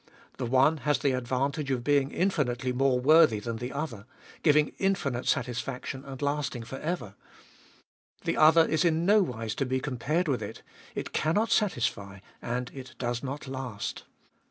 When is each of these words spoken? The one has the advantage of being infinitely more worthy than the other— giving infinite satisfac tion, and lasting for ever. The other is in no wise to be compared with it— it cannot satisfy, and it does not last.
The 0.37 0.47
one 0.47 0.77
has 0.77 0.97
the 0.97 1.11
advantage 1.11 1.69
of 1.69 1.83
being 1.83 2.09
infinitely 2.09 2.73
more 2.73 2.99
worthy 2.99 3.37
than 3.37 3.57
the 3.57 3.71
other— 3.71 4.07
giving 4.41 4.71
infinite 4.79 5.25
satisfac 5.25 5.85
tion, 5.85 6.03
and 6.05 6.19
lasting 6.23 6.63
for 6.63 6.79
ever. 6.79 7.13
The 8.23 8.35
other 8.35 8.65
is 8.65 8.83
in 8.83 9.05
no 9.05 9.21
wise 9.21 9.53
to 9.53 9.65
be 9.67 9.79
compared 9.79 10.27
with 10.27 10.41
it— 10.41 10.63
it 10.95 11.13
cannot 11.13 11.51
satisfy, 11.51 12.17
and 12.41 12.71
it 12.73 12.95
does 12.97 13.21
not 13.21 13.47
last. 13.47 14.05